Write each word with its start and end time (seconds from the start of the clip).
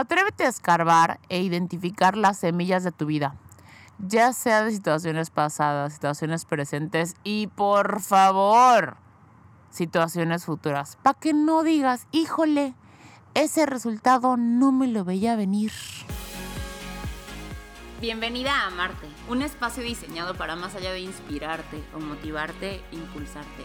Atrévete 0.00 0.44
a 0.44 0.48
escarbar 0.48 1.20
e 1.28 1.42
identificar 1.42 2.16
las 2.16 2.38
semillas 2.38 2.84
de 2.84 2.90
tu 2.90 3.04
vida, 3.04 3.34
ya 3.98 4.32
sea 4.32 4.64
de 4.64 4.70
situaciones 4.70 5.28
pasadas, 5.28 5.92
situaciones 5.92 6.46
presentes 6.46 7.16
y 7.22 7.48
por 7.48 8.00
favor, 8.00 8.96
situaciones 9.68 10.46
futuras, 10.46 10.96
para 11.02 11.20
que 11.20 11.34
no 11.34 11.62
digas, 11.64 12.06
híjole, 12.12 12.72
ese 13.34 13.66
resultado 13.66 14.38
no 14.38 14.72
me 14.72 14.86
lo 14.86 15.04
veía 15.04 15.36
venir. 15.36 15.72
Bienvenida 18.00 18.64
a 18.64 18.70
Marte, 18.70 19.06
un 19.28 19.42
espacio 19.42 19.82
diseñado 19.82 20.34
para 20.34 20.56
más 20.56 20.74
allá 20.76 20.92
de 20.92 21.00
inspirarte 21.00 21.84
o 21.94 22.00
motivarte, 22.00 22.82
impulsarte. 22.90 23.64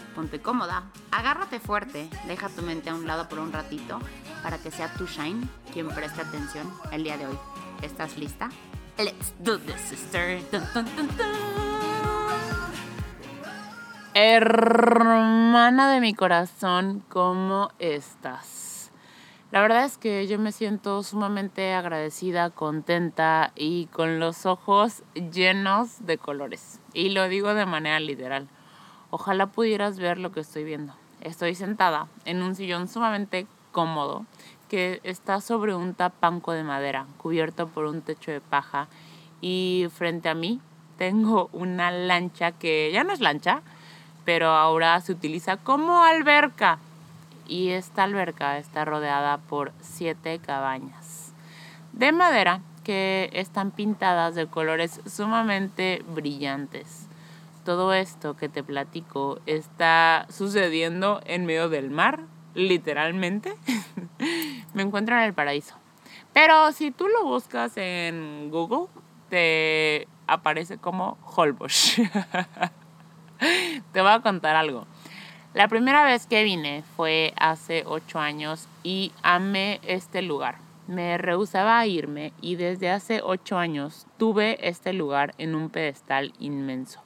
Ponte 0.15 0.41
cómoda, 0.41 0.83
agárrate 1.11 1.59
fuerte, 1.59 2.09
deja 2.27 2.49
tu 2.49 2.61
mente 2.61 2.89
a 2.89 2.95
un 2.95 3.07
lado 3.07 3.29
por 3.29 3.39
un 3.39 3.53
ratito 3.53 3.99
para 4.43 4.57
que 4.57 4.69
sea 4.69 4.93
tu 4.93 5.05
Shine 5.05 5.47
quien 5.71 5.87
preste 5.87 6.21
atención 6.21 6.69
el 6.91 7.03
día 7.03 7.17
de 7.17 7.27
hoy. 7.27 7.37
¿Estás 7.81 8.17
lista? 8.17 8.49
Let's 8.97 9.33
do 9.39 9.57
this, 9.57 9.79
sister. 9.79 10.41
Hermana 14.13 15.93
de 15.93 16.01
mi 16.01 16.13
corazón, 16.13 17.03
¿cómo 17.07 17.71
estás? 17.79 18.91
La 19.51 19.61
verdad 19.61 19.85
es 19.85 19.97
que 19.97 20.27
yo 20.27 20.37
me 20.39 20.51
siento 20.51 21.01
sumamente 21.03 21.73
agradecida, 21.73 22.49
contenta 22.51 23.51
y 23.55 23.87
con 23.87 24.19
los 24.19 24.45
ojos 24.45 25.03
llenos 25.13 26.05
de 26.05 26.17
colores. 26.17 26.79
Y 26.93 27.09
lo 27.09 27.27
digo 27.27 27.53
de 27.53 27.65
manera 27.65 27.99
literal. 27.99 28.47
Ojalá 29.11 29.45
pudieras 29.47 29.99
ver 29.99 30.17
lo 30.17 30.31
que 30.31 30.39
estoy 30.39 30.63
viendo. 30.63 30.93
Estoy 31.21 31.53
sentada 31.53 32.07
en 32.25 32.41
un 32.41 32.55
sillón 32.55 32.87
sumamente 32.87 33.45
cómodo 33.71 34.25
que 34.69 34.99
está 35.03 35.41
sobre 35.41 35.75
un 35.75 35.93
tapanco 35.93 36.53
de 36.53 36.63
madera 36.63 37.05
cubierto 37.17 37.67
por 37.67 37.85
un 37.85 38.01
techo 38.01 38.31
de 38.31 38.41
paja 38.41 38.87
y 39.41 39.87
frente 39.93 40.29
a 40.29 40.33
mí 40.33 40.59
tengo 40.97 41.49
una 41.51 41.91
lancha 41.91 42.51
que 42.51 42.89
ya 42.93 43.03
no 43.03 43.11
es 43.11 43.19
lancha, 43.19 43.61
pero 44.23 44.49
ahora 44.49 44.99
se 45.01 45.11
utiliza 45.11 45.57
como 45.57 46.03
alberca. 46.03 46.79
Y 47.47 47.69
esta 47.69 48.03
alberca 48.03 48.57
está 48.57 48.85
rodeada 48.85 49.37
por 49.37 49.73
siete 49.81 50.39
cabañas 50.39 51.11
de 51.93 52.11
madera 52.11 52.61
que 52.83 53.29
están 53.33 53.71
pintadas 53.71 54.35
de 54.35 54.47
colores 54.47 55.01
sumamente 55.05 56.03
brillantes. 56.13 57.00
Todo 57.63 57.93
esto 57.93 58.35
que 58.35 58.49
te 58.49 58.63
platico 58.63 59.39
está 59.45 60.25
sucediendo 60.29 61.21
en 61.25 61.45
medio 61.45 61.69
del 61.69 61.91
mar, 61.91 62.21
literalmente. 62.55 63.55
Me 64.73 64.81
encuentro 64.81 65.15
en 65.15 65.23
el 65.23 65.33
paraíso. 65.33 65.75
Pero 66.33 66.71
si 66.71 66.91
tú 66.91 67.07
lo 67.07 67.25
buscas 67.25 67.73
en 67.77 68.49
Google, 68.49 68.87
te 69.29 70.07
aparece 70.27 70.77
como 70.77 71.17
Holbox. 71.35 71.97
Te 73.91 74.01
voy 74.01 74.11
a 74.11 74.21
contar 74.21 74.55
algo. 74.55 74.85
La 75.53 75.67
primera 75.67 76.05
vez 76.05 76.27
que 76.27 76.43
vine 76.43 76.83
fue 76.95 77.33
hace 77.37 77.83
ocho 77.85 78.19
años 78.19 78.67
y 78.83 79.11
amé 79.21 79.81
este 79.83 80.21
lugar. 80.21 80.59
Me 80.87 81.17
rehusaba 81.17 81.79
a 81.79 81.87
irme 81.87 82.33
y 82.41 82.55
desde 82.55 82.89
hace 82.89 83.21
ocho 83.23 83.57
años 83.57 84.07
tuve 84.17 84.67
este 84.67 84.93
lugar 84.93 85.33
en 85.37 85.55
un 85.55 85.69
pedestal 85.69 86.33
inmenso. 86.39 87.01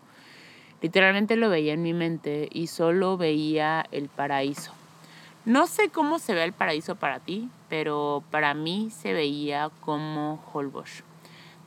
Literalmente 0.86 1.36
lo 1.36 1.50
veía 1.50 1.74
en 1.74 1.82
mi 1.82 1.96
mente 1.96 2.48
y 2.52 2.68
solo 2.68 3.18
veía 3.18 3.88
el 3.92 4.08
paraíso. 4.08 4.72
No 5.44 5.66
sé 5.66 5.90
cómo 5.90 6.20
se 6.20 6.36
ve 6.36 6.44
el 6.44 6.54
paraíso 6.54 6.96
para 6.96 7.20
ti, 7.20 7.50
pero 7.70 8.24
para 8.30 8.54
mí 8.54 8.92
se 8.92 9.12
veía 9.12 9.72
como 9.80 10.46
Holbox. 10.54 11.04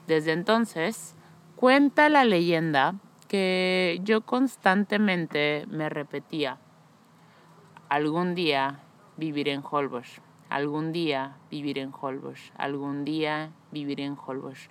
Desde 0.07 0.31
entonces, 0.31 1.17
cuenta 1.57 2.09
la 2.09 2.25
leyenda 2.25 2.95
que 3.27 3.99
yo 4.05 4.21
constantemente 4.21 5.65
me 5.69 5.89
repetía, 5.89 6.59
algún 7.89 8.37
día 8.37 8.79
vivir 9.17 9.49
en 9.49 9.65
Holbox, 9.69 10.21
algún 10.49 10.93
día 10.93 11.39
vivir 11.51 11.81
en 11.81 11.93
Holbox, 11.93 12.53
algún 12.57 13.05
día 13.05 13.51
vivir 13.73 14.01
en 14.01 14.17
Holbox. 14.17 14.69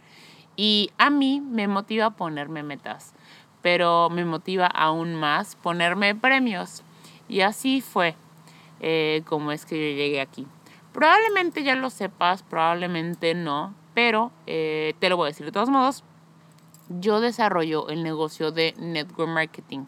Y 0.55 0.89
a 0.97 1.09
mí 1.09 1.41
me 1.41 1.67
motiva 1.67 2.11
ponerme 2.11 2.63
metas, 2.63 3.13
pero 3.61 4.09
me 4.09 4.25
motiva 4.25 4.67
aún 4.67 5.15
más 5.15 5.55
ponerme 5.55 6.15
premios. 6.15 6.83
Y 7.27 7.41
así 7.41 7.81
fue 7.81 8.15
eh, 8.79 9.23
como 9.25 9.51
es 9.51 9.65
que 9.65 9.75
yo 9.75 9.97
llegué 9.97 10.21
aquí. 10.21 10.47
Probablemente 10.93 11.63
ya 11.63 11.75
lo 11.75 11.89
sepas, 11.89 12.43
probablemente 12.43 13.33
no, 13.33 13.73
pero 13.93 14.31
eh, 14.47 14.93
te 14.99 15.09
lo 15.09 15.17
voy 15.17 15.27
a 15.27 15.31
decir 15.31 15.45
de 15.45 15.51
todos 15.51 15.69
modos 15.69 16.03
yo 16.89 17.19
desarrollo 17.19 17.89
el 17.89 18.03
negocio 18.03 18.51
de 18.51 18.73
network 18.77 19.29
marketing. 19.29 19.85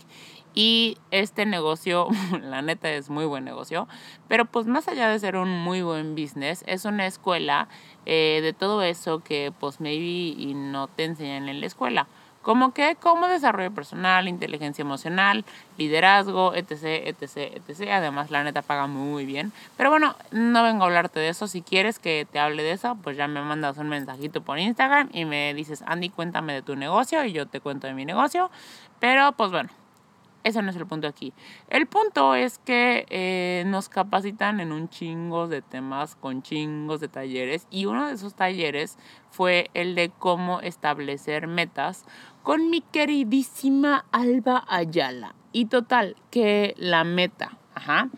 Y 0.55 0.97
este 1.11 1.45
negocio, 1.45 2.07
la 2.41 2.61
neta 2.61 2.91
es 2.91 3.09
muy 3.09 3.25
buen 3.25 3.45
negocio, 3.45 3.87
pero 4.27 4.45
pues 4.45 4.65
más 4.65 4.87
allá 4.87 5.07
de 5.09 5.19
ser 5.19 5.35
un 5.35 5.49
muy 5.49 5.81
buen 5.81 6.15
business, 6.15 6.63
es 6.67 6.85
una 6.85 7.05
escuela 7.05 7.67
eh, 8.05 8.39
de 8.41 8.53
todo 8.53 8.81
eso 8.81 9.19
que 9.19 9.53
pues 9.57 9.79
maybe 9.79 10.39
y 10.41 10.53
no 10.55 10.87
te 10.87 11.05
enseñan 11.05 11.47
en 11.49 11.59
la 11.61 11.67
escuela. 11.67 12.07
Como 12.49 12.73
que 12.73 12.95
como 12.95 13.27
desarrollo 13.27 13.71
personal, 13.71 14.27
inteligencia 14.27 14.81
emocional, 14.81 15.45
liderazgo, 15.77 16.55
etc, 16.55 17.05
etc, 17.05 17.53
etc. 17.53 17.91
Además, 17.91 18.31
la 18.31 18.43
neta 18.43 18.63
paga 18.63 18.87
muy 18.87 19.23
bien. 19.23 19.53
Pero 19.77 19.91
bueno, 19.91 20.15
no 20.31 20.63
vengo 20.63 20.81
a 20.81 20.87
hablarte 20.87 21.19
de 21.19 21.29
eso. 21.29 21.47
Si 21.47 21.61
quieres 21.61 21.99
que 21.99 22.25
te 22.31 22.39
hable 22.39 22.63
de 22.63 22.71
eso, 22.71 22.97
pues 23.03 23.17
ya 23.17 23.27
me 23.27 23.39
mandas 23.43 23.77
un 23.77 23.87
mensajito 23.87 24.41
por 24.41 24.57
Instagram 24.57 25.09
y 25.13 25.25
me 25.25 25.53
dices, 25.53 25.83
Andy, 25.85 26.09
cuéntame 26.09 26.53
de 26.53 26.63
tu 26.63 26.75
negocio 26.75 27.23
y 27.23 27.33
yo 27.33 27.45
te 27.45 27.59
cuento 27.59 27.85
de 27.85 27.93
mi 27.93 28.03
negocio. 28.03 28.49
Pero 28.99 29.31
pues 29.33 29.51
bueno, 29.51 29.69
ese 30.43 30.61
no 30.61 30.69
es 30.69 30.75
el 30.75 30.85
punto 30.85 31.07
aquí. 31.07 31.33
El 31.69 31.85
punto 31.85 32.33
es 32.33 32.59
que 32.59 33.05
eh, 33.09 33.63
nos 33.67 33.89
capacitan 33.89 34.59
en 34.59 34.71
un 34.71 34.89
chingo 34.89 35.47
de 35.47 35.61
temas 35.61 36.15
con 36.15 36.41
chingos 36.43 36.99
de 37.01 37.09
talleres 37.09 37.67
y 37.69 37.85
uno 37.85 38.07
de 38.07 38.13
esos 38.13 38.35
talleres 38.35 38.97
fue 39.31 39.69
el 39.73 39.95
de 39.95 40.11
cómo 40.17 40.61
establecer 40.61 41.47
metas 41.47 42.05
con 42.43 42.69
mi 42.69 42.81
queridísima 42.81 44.05
Alba 44.11 44.63
Ayala. 44.67 45.35
Y 45.51 45.65
total, 45.65 46.15
que 46.29 46.75
la 46.77 47.03
meta, 47.03 47.57
ajá, 47.73 48.09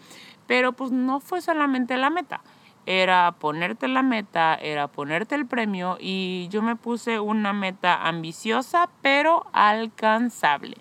pero 0.48 0.74
pues 0.74 0.92
no 0.92 1.20
fue 1.20 1.42
solamente 1.42 1.98
la 1.98 2.10
meta. 2.10 2.42
Era 2.86 3.32
ponerte 3.34 3.88
la 3.88 4.02
meta, 4.02 4.56
era 4.56 4.88
ponerte 4.88 5.36
el 5.36 5.46
premio 5.46 5.98
y 6.00 6.48
yo 6.50 6.62
me 6.62 6.76
puse 6.76 7.20
una 7.20 7.54
meta 7.54 8.08
ambiciosa 8.08 8.90
pero 9.02 9.46
alcanzable. 9.54 10.78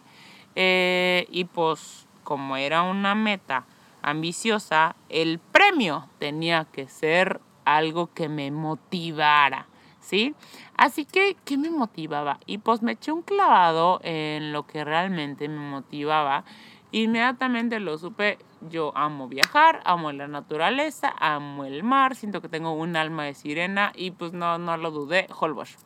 Eh, 0.57 1.27
y 1.31 1.45
pues 1.45 2.09
como 2.25 2.57
era 2.57 2.83
una 2.83 3.15
meta 3.15 3.65
ambiciosa, 4.03 4.97
el 5.09 5.39
premio 5.39 6.09
tenía 6.19 6.65
que 6.65 6.89
ser 6.89 7.41
algo 7.65 8.12
que 8.12 8.28
me 8.28 8.51
motivara, 8.51 9.67
¿sí? 10.10 10.34
Así 10.76 11.04
que, 11.04 11.37
¿qué 11.44 11.56
me 11.56 11.71
motivaba? 11.71 12.41
Y 12.44 12.59
pues 12.59 12.82
me 12.82 12.93
eché 12.93 13.12
un 13.12 13.22
clavado 13.22 14.00
en 14.03 14.53
lo 14.53 14.66
que 14.66 14.84
realmente 14.84 15.48
me 15.48 15.60
motivaba. 15.60 16.45
Inmediatamente 16.91 17.78
lo 17.78 17.97
supe, 17.97 18.39
yo 18.68 18.91
amo 18.97 19.28
viajar, 19.28 19.80
amo 19.84 20.10
la 20.10 20.27
naturaleza, 20.27 21.15
amo 21.21 21.65
el 21.65 21.84
mar, 21.84 22.16
siento 22.16 22.41
que 22.41 22.48
tengo 22.48 22.72
un 22.72 22.97
alma 22.97 23.24
de 23.24 23.34
sirena 23.34 23.92
y 23.95 24.10
pues 24.10 24.33
no, 24.33 24.59
no 24.59 24.77
lo 24.77 24.91
dudé, 24.91 25.28
Holbox. 25.39 25.77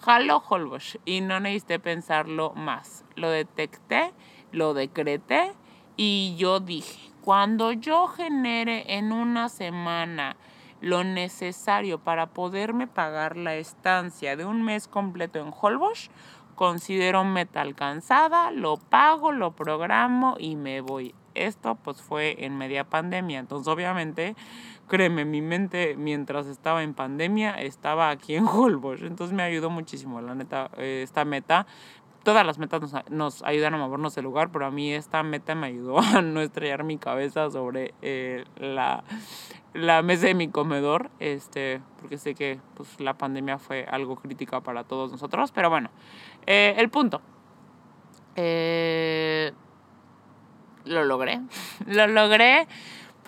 Jalo 0.00 0.42
Holbox 0.48 0.98
y 1.04 1.20
no 1.20 1.38
necesité 1.38 1.78
pensarlo 1.78 2.52
más. 2.56 3.04
Lo 3.14 3.30
detecté, 3.30 4.12
lo 4.50 4.74
decreté 4.74 5.52
y 5.96 6.34
yo 6.36 6.58
dije, 6.58 7.12
cuando 7.20 7.70
yo 7.70 8.08
genere 8.08 8.96
en 8.96 9.12
una 9.12 9.48
semana 9.48 10.36
lo 10.80 11.04
necesario 11.04 11.98
para 11.98 12.26
poderme 12.26 12.86
pagar 12.86 13.36
la 13.36 13.54
estancia 13.56 14.36
de 14.36 14.44
un 14.44 14.62
mes 14.62 14.88
completo 14.88 15.38
en 15.38 15.52
Holbox, 15.58 16.10
considero 16.54 17.24
meta 17.24 17.60
alcanzada, 17.60 18.50
lo 18.50 18.76
pago, 18.76 19.32
lo 19.32 19.52
programo 19.52 20.36
y 20.38 20.56
me 20.56 20.80
voy. 20.80 21.14
Esto 21.34 21.76
pues 21.76 22.02
fue 22.02 22.44
en 22.44 22.58
media 22.58 22.84
pandemia, 22.84 23.38
entonces 23.38 23.68
obviamente, 23.68 24.34
créeme, 24.88 25.24
mi 25.24 25.40
mente 25.40 25.94
mientras 25.96 26.46
estaba 26.46 26.82
en 26.82 26.92
pandemia 26.92 27.52
estaba 27.62 28.10
aquí 28.10 28.34
en 28.34 28.46
Holbox, 28.46 29.02
entonces 29.02 29.34
me 29.34 29.42
ayudó 29.42 29.70
muchísimo, 29.70 30.20
la 30.20 30.34
neta, 30.34 30.70
esta 30.76 31.24
meta 31.24 31.66
todas 32.22 32.46
las 32.46 32.58
metas 32.58 32.80
nos, 32.80 33.10
nos, 33.10 33.42
ayudan 33.42 33.74
a 33.74 33.78
movernos 33.78 34.14
del 34.14 34.24
lugar, 34.24 34.50
pero 34.52 34.66
a 34.66 34.70
mí 34.70 34.92
esta 34.92 35.22
meta 35.22 35.54
me 35.54 35.68
ayudó 35.68 35.98
a 36.16 36.22
no 36.22 36.40
estrellar 36.40 36.84
mi 36.84 36.98
cabeza 36.98 37.50
sobre 37.50 37.94
eh, 38.02 38.44
la, 38.56 39.04
la, 39.74 40.02
mesa 40.02 40.26
de 40.26 40.34
mi 40.34 40.48
comedor, 40.48 41.10
este, 41.18 41.80
porque 42.00 42.18
sé 42.18 42.34
que 42.34 42.60
pues, 42.74 43.00
la 43.00 43.14
pandemia 43.14 43.58
fue 43.58 43.86
algo 43.90 44.16
crítica 44.16 44.60
para 44.60 44.84
todos 44.84 45.10
nosotros, 45.10 45.52
pero 45.52 45.70
bueno, 45.70 45.90
eh, 46.46 46.74
el 46.76 46.90
punto. 46.90 47.20
Eh, 48.36 49.52
lo 50.84 51.04
logré, 51.04 51.40
lo 51.86 52.06
logré 52.06 52.66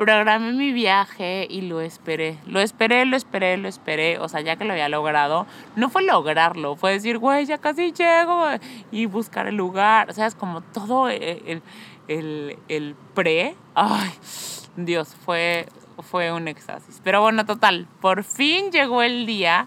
programé 0.04 0.52
mi 0.52 0.72
viaje 0.72 1.46
y 1.48 1.60
lo 1.60 1.80
esperé. 1.80 2.38
Lo 2.46 2.60
esperé, 2.60 3.04
lo 3.04 3.16
esperé, 3.16 3.56
lo 3.56 3.68
esperé. 3.68 4.18
O 4.18 4.28
sea, 4.28 4.40
ya 4.40 4.56
que 4.56 4.64
lo 4.64 4.72
había 4.72 4.88
logrado, 4.88 5.46
no 5.76 5.90
fue 5.90 6.02
lograrlo, 6.02 6.74
fue 6.74 6.92
decir, 6.92 7.18
güey, 7.18 7.46
ya 7.46 7.58
casi 7.58 7.92
llego 7.92 8.44
y 8.90 9.06
buscar 9.06 9.46
el 9.46 9.54
lugar. 9.54 10.10
O 10.10 10.12
sea, 10.12 10.26
es 10.26 10.34
como 10.34 10.60
todo 10.60 11.08
el, 11.08 11.62
el, 12.08 12.58
el 12.68 12.96
pre. 13.14 13.54
Ay, 13.74 14.10
Dios, 14.76 15.14
fue, 15.24 15.66
fue 16.10 16.32
un 16.32 16.48
éxtasis. 16.48 17.00
Pero 17.04 17.22
bueno, 17.22 17.46
total, 17.46 17.86
por 18.00 18.24
fin 18.24 18.72
llegó 18.72 19.02
el 19.02 19.24
día. 19.24 19.66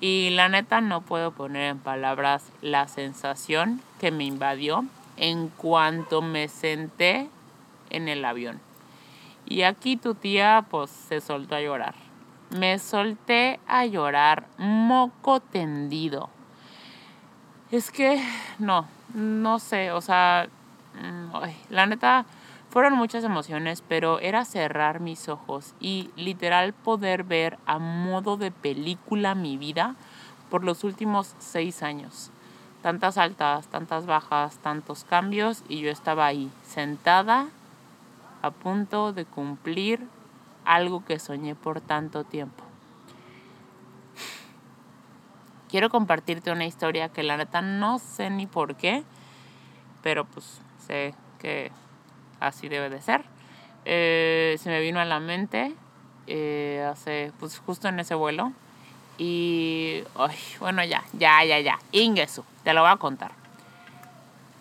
Y 0.00 0.30
la 0.30 0.48
neta 0.48 0.80
no 0.80 1.00
puedo 1.00 1.32
poner 1.32 1.70
en 1.70 1.78
palabras 1.78 2.52
la 2.60 2.86
sensación 2.86 3.80
que 3.98 4.12
me 4.12 4.24
invadió 4.24 4.84
en 5.16 5.48
cuanto 5.48 6.22
me 6.22 6.48
senté 6.48 7.28
en 7.90 8.08
el 8.08 8.24
avión. 8.24 8.60
Y 9.50 9.62
aquí 9.62 9.96
tu 9.96 10.14
tía 10.14 10.66
pues 10.68 10.90
se 10.90 11.22
soltó 11.22 11.54
a 11.54 11.62
llorar. 11.62 11.94
Me 12.50 12.78
solté 12.78 13.60
a 13.66 13.86
llorar 13.86 14.46
moco 14.58 15.40
tendido. 15.40 16.28
Es 17.70 17.90
que 17.90 18.22
no, 18.58 18.86
no 19.14 19.58
sé, 19.58 19.90
o 19.92 20.02
sea, 20.02 20.48
mm, 21.02 21.70
la 21.70 21.86
neta 21.86 22.26
fueron 22.68 22.94
muchas 22.94 23.24
emociones, 23.24 23.82
pero 23.86 24.20
era 24.20 24.44
cerrar 24.44 25.00
mis 25.00 25.30
ojos 25.30 25.74
y 25.80 26.10
literal 26.16 26.74
poder 26.74 27.24
ver 27.24 27.58
a 27.64 27.78
modo 27.78 28.36
de 28.36 28.50
película 28.50 29.34
mi 29.34 29.56
vida 29.56 29.94
por 30.50 30.62
los 30.62 30.84
últimos 30.84 31.34
seis 31.38 31.82
años. 31.82 32.30
Tantas 32.82 33.16
altas, 33.16 33.66
tantas 33.68 34.04
bajas, 34.04 34.58
tantos 34.58 35.04
cambios 35.04 35.62
y 35.70 35.80
yo 35.80 35.90
estaba 35.90 36.26
ahí, 36.26 36.50
sentada 36.64 37.48
a 38.42 38.50
punto 38.50 39.12
de 39.12 39.24
cumplir 39.24 40.06
algo 40.64 41.04
que 41.04 41.18
soñé 41.18 41.54
por 41.54 41.80
tanto 41.80 42.24
tiempo. 42.24 42.64
Quiero 45.68 45.90
compartirte 45.90 46.50
una 46.50 46.64
historia 46.64 47.10
que 47.10 47.22
la 47.22 47.36
neta 47.36 47.60
no 47.60 47.98
sé 47.98 48.30
ni 48.30 48.46
por 48.46 48.74
qué, 48.76 49.04
pero 50.02 50.24
pues 50.24 50.60
sé 50.86 51.14
que 51.38 51.70
así 52.40 52.68
debe 52.68 52.88
de 52.88 53.02
ser. 53.02 53.24
Eh, 53.84 54.56
se 54.58 54.70
me 54.70 54.80
vino 54.80 55.00
a 55.00 55.04
la 55.04 55.20
mente 55.20 55.74
eh, 56.26 56.86
hace, 56.90 57.32
pues 57.38 57.58
justo 57.58 57.88
en 57.88 58.00
ese 58.00 58.14
vuelo. 58.14 58.52
Y, 59.18 60.04
bueno, 60.60 60.84
ya, 60.84 61.02
ya, 61.12 61.44
ya, 61.44 61.58
ya. 61.58 61.78
Ingesu, 61.92 62.44
te 62.62 62.72
lo 62.72 62.82
voy 62.82 62.90
a 62.90 62.96
contar. 62.96 63.32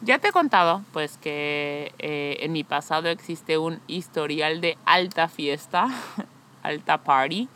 Ya 0.02 0.20
te 0.20 0.28
he 0.28 0.32
contado, 0.32 0.84
pues, 0.94 1.18
que 1.18 1.92
eh, 2.00 2.38
en 2.42 2.52
mi 2.52 2.64
pasado 2.64 3.10
existe 3.10 3.58
un 3.58 3.80
historial 3.88 4.62
de 4.62 4.78
alta 4.86 5.28
fiesta, 5.28 5.88
alta 6.64 7.00
party. 7.00 7.50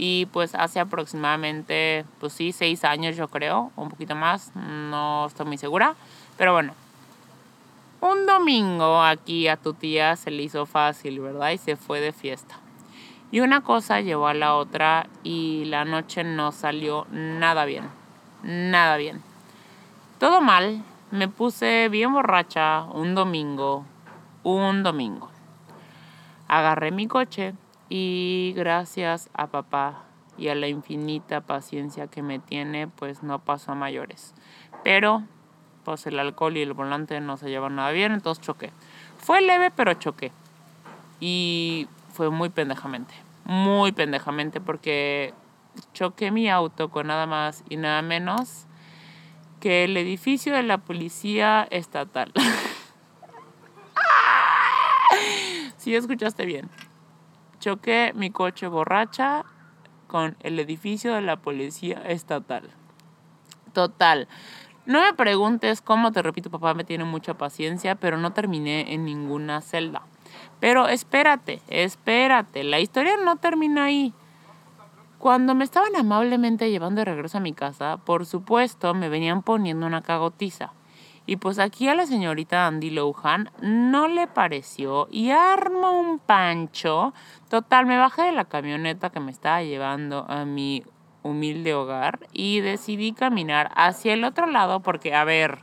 Y 0.00 0.26
pues 0.26 0.54
hace 0.54 0.78
aproximadamente, 0.78 2.04
pues 2.20 2.32
sí, 2.32 2.52
seis 2.52 2.84
años 2.84 3.16
yo 3.16 3.26
creo, 3.26 3.72
un 3.74 3.88
poquito 3.88 4.14
más, 4.14 4.52
no 4.54 5.26
estoy 5.26 5.46
muy 5.46 5.58
segura. 5.58 5.96
Pero 6.36 6.52
bueno, 6.52 6.72
un 8.00 8.26
domingo 8.26 9.02
aquí 9.02 9.48
a 9.48 9.56
tu 9.56 9.74
tía 9.74 10.14
se 10.14 10.30
le 10.30 10.44
hizo 10.44 10.66
fácil, 10.66 11.18
¿verdad? 11.18 11.50
Y 11.50 11.58
se 11.58 11.74
fue 11.74 12.00
de 12.00 12.12
fiesta. 12.12 12.56
Y 13.32 13.40
una 13.40 13.62
cosa 13.62 14.00
llevó 14.00 14.28
a 14.28 14.34
la 14.34 14.54
otra 14.54 15.08
y 15.24 15.64
la 15.64 15.84
noche 15.84 16.22
no 16.22 16.52
salió 16.52 17.08
nada 17.10 17.64
bien. 17.64 17.88
Nada 18.44 18.96
bien. 18.98 19.20
Todo 20.20 20.40
mal, 20.40 20.84
me 21.10 21.28
puse 21.28 21.88
bien 21.88 22.12
borracha 22.12 22.84
un 22.84 23.14
domingo, 23.14 23.84
un 24.42 24.82
domingo. 24.82 25.30
Agarré 26.48 26.90
mi 26.90 27.06
coche 27.06 27.54
y 27.88 28.52
gracias 28.56 29.30
a 29.32 29.46
papá 29.46 30.04
y 30.36 30.48
a 30.48 30.54
la 30.54 30.68
infinita 30.68 31.40
paciencia 31.40 32.06
que 32.06 32.22
me 32.22 32.38
tiene, 32.38 32.88
pues 32.88 33.22
no 33.22 33.38
pasó 33.38 33.72
a 33.72 33.74
mayores. 33.74 34.34
Pero 34.84 35.22
pues 35.84 36.06
el 36.06 36.18
alcohol 36.18 36.56
y 36.56 36.62
el 36.62 36.74
volante 36.74 37.20
no 37.20 37.38
se 37.38 37.48
llevan 37.48 37.76
nada 37.76 37.90
bien, 37.90 38.12
entonces 38.12 38.44
choqué. 38.44 38.70
Fue 39.16 39.40
leve, 39.40 39.70
pero 39.70 39.94
choqué. 39.94 40.30
Y 41.20 41.88
fue 42.12 42.30
muy 42.30 42.50
pendejamente, 42.50 43.14
muy 43.44 43.92
pendejamente 43.92 44.60
porque 44.60 45.32
choqué 45.94 46.30
mi 46.30 46.50
auto 46.50 46.90
con 46.90 47.06
nada 47.06 47.26
más 47.26 47.64
y 47.68 47.76
nada 47.76 48.02
menos 48.02 48.67
que 49.60 49.84
el 49.84 49.96
edificio 49.96 50.54
de 50.54 50.62
la 50.62 50.78
policía 50.78 51.66
estatal. 51.70 52.32
Si 55.76 55.94
escuchaste 55.94 56.44
bien. 56.44 56.68
Choqué 57.60 58.12
mi 58.14 58.30
coche 58.30 58.66
borracha 58.66 59.44
con 60.06 60.36
el 60.40 60.58
edificio 60.58 61.14
de 61.14 61.22
la 61.22 61.36
policía 61.36 62.02
estatal. 62.04 62.70
Total. 63.72 64.28
No 64.86 65.00
me 65.00 65.14
preguntes 65.14 65.80
cómo, 65.80 66.12
te 66.12 66.20
repito, 66.20 66.50
papá 66.50 66.74
me 66.74 66.84
tiene 66.84 67.04
mucha 67.04 67.34
paciencia, 67.34 67.94
pero 67.94 68.18
no 68.18 68.32
terminé 68.32 68.92
en 68.92 69.04
ninguna 69.04 69.60
celda. 69.60 70.02
Pero 70.60 70.88
espérate, 70.88 71.62
espérate, 71.68 72.64
la 72.64 72.80
historia 72.80 73.16
no 73.22 73.36
termina 73.36 73.84
ahí. 73.84 74.12
Cuando 75.18 75.56
me 75.56 75.64
estaban 75.64 75.96
amablemente 75.96 76.70
llevando 76.70 77.00
de 77.00 77.06
regreso 77.06 77.38
a 77.38 77.40
mi 77.40 77.52
casa, 77.52 77.96
por 77.96 78.24
supuesto 78.24 78.94
me 78.94 79.08
venían 79.08 79.42
poniendo 79.42 79.84
una 79.84 80.00
cagotiza. 80.00 80.72
Y 81.26 81.36
pues 81.36 81.58
aquí 81.58 81.88
a 81.88 81.96
la 81.96 82.06
señorita 82.06 82.68
Andy 82.68 82.90
Lohan 82.90 83.50
no 83.60 84.06
le 84.06 84.28
pareció 84.28 85.08
y 85.10 85.30
armó 85.30 85.98
un 85.98 86.20
pancho. 86.20 87.12
Total, 87.50 87.84
me 87.84 87.98
bajé 87.98 88.22
de 88.22 88.32
la 88.32 88.44
camioneta 88.44 89.10
que 89.10 89.18
me 89.18 89.32
estaba 89.32 89.62
llevando 89.64 90.24
a 90.28 90.44
mi 90.44 90.84
humilde 91.24 91.74
hogar 91.74 92.20
y 92.32 92.60
decidí 92.60 93.12
caminar 93.12 93.72
hacia 93.74 94.14
el 94.14 94.22
otro 94.22 94.46
lado 94.46 94.80
porque, 94.80 95.16
a 95.16 95.24
ver, 95.24 95.58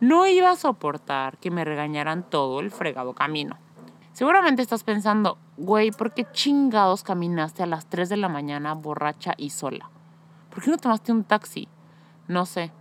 no 0.00 0.26
iba 0.26 0.50
a 0.50 0.56
soportar 0.56 1.38
que 1.38 1.50
me 1.50 1.64
regañaran 1.64 2.22
todo 2.22 2.60
el 2.60 2.70
fregado 2.70 3.14
camino. 3.14 3.56
Seguramente 4.18 4.62
estás 4.62 4.82
pensando, 4.82 5.38
güey, 5.56 5.92
¿por 5.92 6.12
qué 6.12 6.26
chingados 6.32 7.04
caminaste 7.04 7.62
a 7.62 7.66
las 7.66 7.88
3 7.88 8.08
de 8.08 8.16
la 8.16 8.28
mañana 8.28 8.74
borracha 8.74 9.34
y 9.36 9.50
sola? 9.50 9.90
¿Por 10.50 10.60
qué 10.60 10.72
no 10.72 10.76
tomaste 10.76 11.12
un 11.12 11.22
taxi? 11.22 11.68
No 12.26 12.44
sé. 12.44 12.72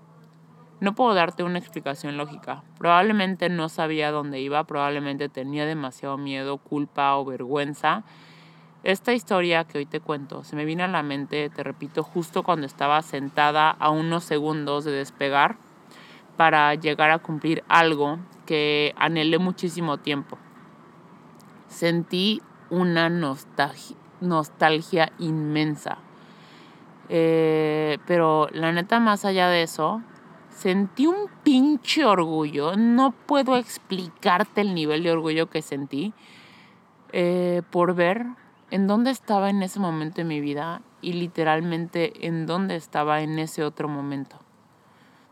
No 0.79 0.96
puedo 0.96 1.13
darte 1.13 1.44
una 1.44 1.60
explicación 1.60 2.17
lógica. 2.17 2.63
Probablemente 2.79 3.50
no 3.50 3.70
sabía 3.70 4.10
dónde 4.10 4.39
iba, 4.39 4.63
probablemente 4.63 5.29
tenía 5.29 5.67
demasiado 5.67 6.17
miedo, 6.17 6.58
culpa 6.58 7.15
o 7.17 7.25
vergüenza. 7.25 8.03
Esta 8.82 9.13
historia 9.13 9.63
que 9.63 9.77
hoy 9.77 9.86
te 9.86 10.00
cuento 10.00 10.44
se 10.44 10.56
me 10.56 10.65
vino 10.65 10.86
a 10.86 10.88
la 10.88 11.03
mente, 11.03 11.51
te 11.51 11.62
repito, 11.62 12.01
justo 12.01 12.41
cuando 12.41 12.65
estaba 12.65 13.00
sentada 13.03 13.70
a 13.70 13.91
unos 13.91 14.24
segundos 14.24 14.86
de 14.86 14.91
despegar 14.91 15.58
para 16.36 16.74
llegar 16.74 17.12
a 17.12 17.20
cumplir 17.20 17.63
algo 17.67 18.17
que 18.48 18.96
anhelé 18.98 19.38
muchísimo 19.38 20.00
tiempo 20.00 20.39
sentí 21.68 22.42
una 22.70 23.10
nostalgia, 23.10 23.98
nostalgia 24.22 25.12
inmensa. 25.20 25.98
Eh, 27.10 27.98
pero 28.06 28.50
la 28.52 28.72
neta, 28.72 29.00
más 29.00 29.26
allá 29.26 29.48
de 29.50 29.64
eso, 29.64 30.02
sentí 30.50 31.08
un 31.08 31.30
pinche 31.44 32.06
orgullo. 32.06 32.76
No 32.76 33.12
puedo 33.12 33.58
explicarte 33.58 34.62
el 34.62 34.74
nivel 34.74 35.04
de 35.04 35.12
orgullo 35.12 35.50
que 35.50 35.62
sentí 35.62 36.14
eh, 37.14 37.62
por 37.70 37.96
ver 37.96 38.26
en 38.70 38.88
dónde 38.88 39.12
estaba 39.12 39.50
en 39.50 39.64
ese 39.64 39.80
momento 39.80 40.18
de 40.18 40.26
mi 40.26 40.42
vida 40.42 40.82
y 41.02 41.14
literalmente 41.14 42.28
en 42.28 42.46
dónde 42.46 42.76
estaba 42.76 43.22
en 43.22 43.40
ese 43.40 43.64
otro 43.64 43.88
momento. 43.88 44.40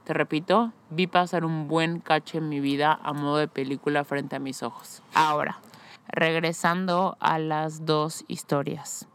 Te 0.05 0.13
repito, 0.13 0.71
vi 0.91 1.07
pasar 1.07 1.43
un 1.43 1.67
buen 1.67 1.99
cacho 1.99 2.37
en 2.37 2.47
mi 2.47 2.59
vida 2.59 2.99
a 3.01 3.11
modo 3.11 3.37
de 3.37 3.47
película 3.47 4.03
frente 4.03 4.35
a 4.35 4.39
mis 4.39 4.61
ojos. 4.61 5.01
Ahora, 5.15 5.59
regresando 6.07 7.17
a 7.19 7.39
las 7.39 7.85
dos 7.85 8.25
historias. 8.27 9.07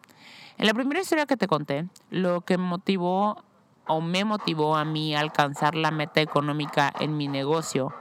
En 0.59 0.67
la 0.67 0.75
primera 0.75 1.01
historia 1.01 1.27
que 1.27 1.37
te 1.37 1.47
conté, 1.47 1.89
lo 2.11 2.43
que 2.43 2.59
motivó 2.59 3.43
o 3.87 4.01
me 4.01 4.25
motivó 4.25 4.77
a 4.77 4.85
mí 4.85 5.15
alcanzar 5.15 5.75
la 5.75 5.91
meta 5.91 6.21
económica 6.21 6.93
en 7.01 7.17
mi 7.17 7.29
negocio 7.29 7.93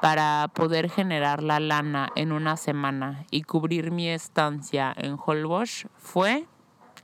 para 0.00 0.50
poder 0.52 0.90
generar 0.90 1.42
la 1.42 1.60
lana 1.60 2.10
en 2.14 2.32
una 2.32 2.56
semana 2.56 3.24
y 3.30 3.42
cubrir 3.42 3.90
mi 3.90 4.08
estancia 4.08 4.92
en 4.96 5.16
Holbox 5.24 5.86
fue, 5.96 6.46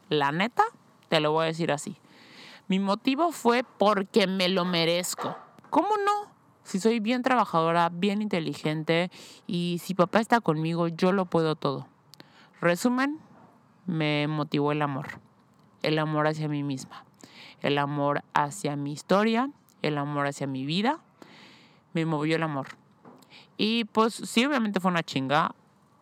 la 0.09 0.33
neta, 0.33 0.65
te 1.09 1.21
lo 1.21 1.33
voy 1.33 1.45
a 1.45 1.47
decir 1.47 1.73
así. 1.73 1.97
Mi 2.69 2.79
motivo 2.79 3.33
fue 3.33 3.65
porque 3.79 4.27
me 4.27 4.49
lo 4.49 4.65
merezco. 4.65 5.37
¿Cómo 5.71 5.97
no? 5.97 6.31
Si 6.65 6.79
soy 6.79 7.01
bien 7.01 7.23
trabajadora, 7.23 7.89
bien 7.89 8.23
inteligente 8.23 9.11
y 9.47 9.81
si 9.83 9.95
papá 9.95 10.21
está 10.21 10.41
conmigo, 10.41 10.89
yo 10.89 11.13
lo 11.13 11.27
puedo 11.27 11.57
todo. 11.57 11.87
Resumen, 12.61 13.19
me 13.87 14.27
motivó 14.29 14.73
el 14.73 14.83
amor. 14.83 15.21
El 15.83 15.99
amor 15.99 16.27
hacia 16.27 16.49
mí 16.49 16.63
misma. 16.63 17.05
El 17.61 17.79
amor 17.79 18.23
hacia 18.35 18.77
mi 18.77 18.93
historia. 18.93 19.51
El 19.83 19.99
amor 19.99 20.27
hacia 20.27 20.47
mi 20.47 20.67
vida. 20.67 21.01
Me 21.95 22.05
movió 22.05 22.37
el 22.37 22.43
amor. 22.43 22.69
Y 23.57 23.85
pues 23.87 24.15
sí, 24.15 24.45
obviamente 24.45 24.81
fue 24.81 24.91
una 24.91 25.03
chinga. 25.03 25.55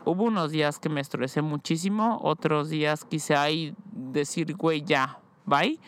Hubo 0.05 0.25
unos 0.25 0.51
días 0.51 0.79
que 0.79 0.89
me 0.89 1.01
estresé 1.01 1.43
muchísimo. 1.43 2.19
Otros 2.23 2.71
días 2.71 3.05
quise 3.05 3.37
ahí 3.37 3.75
decir, 3.93 4.55
güey, 4.57 4.83
ya, 4.83 5.21
bye. 5.47 5.79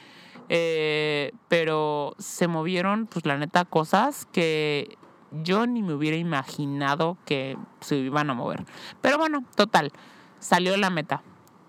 Eh, 0.53 1.33
pero 1.47 2.17
se 2.19 2.49
movieron, 2.49 3.07
pues 3.07 3.25
la 3.25 3.39
neta, 3.39 3.65
cosas 3.65 4.27
que 4.33 4.99
yo 5.31 5.65
ni 5.69 5.81
me 5.81 5.95
hubiera 5.95 6.17
imaginado 6.17 7.17
que 7.25 7.57
se 7.79 7.97
iban 7.97 8.31
a 8.31 8.35
mover. 8.35 8.65
Pero 9.01 9.17
bueno, 9.17 9.45
total, 9.55 9.93
salió 10.41 10.77
la 10.77 10.91
meta. 10.91 11.23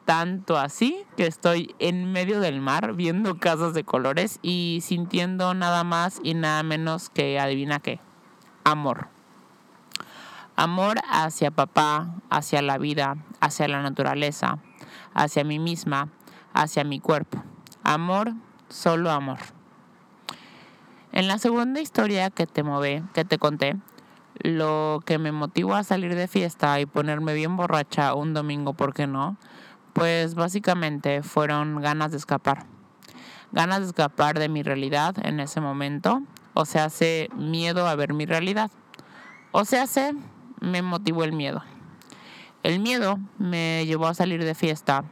Tanto 0.06 0.58
así 0.58 1.06
que 1.16 1.28
estoy 1.28 1.76
en 1.78 2.12
medio 2.12 2.40
del 2.40 2.60
mar 2.60 2.94
viendo 2.96 3.38
casas 3.40 3.76
de 3.76 3.84
colores 3.84 4.40
y 4.42 4.80
sintiendo 4.82 5.54
nada 5.54 5.84
más 5.84 6.20
y 6.24 6.34
nada 6.34 6.64
menos 6.64 7.12
que, 7.12 7.40
adivina 7.40 7.80
qué, 7.80 8.00
amor. 8.64 9.10
Amor 10.56 10.98
hacia 11.08 11.52
papá, 11.52 12.16
hacia 12.32 12.64
la 12.64 12.80
vida, 12.80 13.18
hacia 13.42 13.68
la 13.68 13.84
naturaleza, 13.84 14.58
hacia 15.14 15.44
mí 15.44 15.60
misma, 15.60 16.10
hacia 16.54 16.84
mi 16.84 17.00
cuerpo. 17.00 17.44
Amor 17.84 18.34
solo 18.72 19.12
amor. 19.12 19.40
En 21.12 21.28
la 21.28 21.38
segunda 21.38 21.82
historia 21.82 22.30
que 22.30 22.48
te 22.48 22.64
mové, 22.64 23.04
que 23.14 23.26
te 23.26 23.38
conté, 23.38 23.76
lo 24.40 25.02
que 25.06 25.18
me 25.18 25.32
motivó 25.32 25.76
a 25.76 25.84
salir 25.84 26.16
de 26.16 26.28
fiesta 26.28 26.80
y 26.80 26.86
ponerme 26.86 27.34
bien 27.34 27.58
borracha 27.58 28.14
un 28.16 28.34
domingo, 28.34 28.74
¿por 28.74 28.94
qué 28.94 29.08
no? 29.08 29.38
Pues 29.94 30.36
básicamente 30.36 31.22
fueron 31.22 31.82
ganas 31.82 32.12
de 32.12 32.18
escapar. 32.18 32.66
Ganas 33.52 33.82
de 33.82 33.88
escapar 33.88 34.40
de 34.40 34.48
mi 34.48 34.64
realidad 34.64 35.16
en 35.22 35.42
ese 35.42 35.60
momento. 35.60 36.22
O 36.54 36.66
sea, 36.66 36.86
hace 36.86 37.30
miedo 37.36 37.88
a 37.88 37.96
ver 37.96 38.14
mi 38.14 38.26
realidad. 38.26 38.72
O 39.52 39.66
sea, 39.66 39.86
se 39.88 40.16
me 40.62 40.82
motivó 40.82 41.26
el 41.26 41.34
miedo. 41.34 41.62
El 42.64 42.80
miedo 42.80 43.20
me 43.38 43.86
llevó 43.86 44.08
a 44.08 44.14
salir 44.14 44.46
de 44.46 44.56
fiesta 44.56 45.04